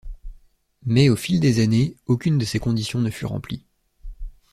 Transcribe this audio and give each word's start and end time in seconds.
Mais 0.83 1.09
au 1.09 1.15
fil 1.15 1.39
des 1.39 1.59
années, 1.59 1.95
aucune 2.07 2.39
de 2.39 2.43
ces 2.45 2.57
conditions 2.57 2.97
ne 3.01 3.11
fut 3.11 3.27
remplie. 3.27 3.67